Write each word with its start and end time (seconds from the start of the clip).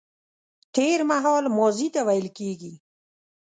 تېرمهال 0.75 1.45
ماضي 1.57 1.87
ته 1.93 2.01
ويل 2.07 2.27
کيږي 2.37 2.73